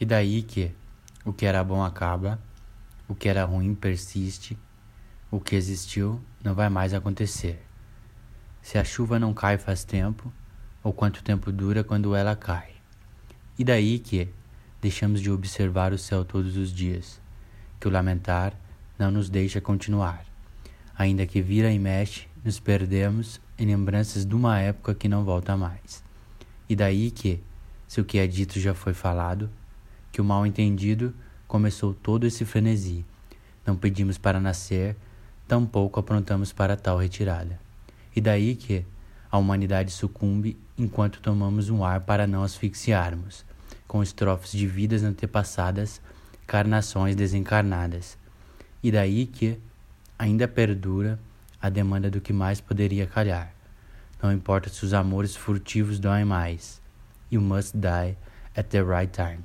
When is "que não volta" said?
24.94-25.56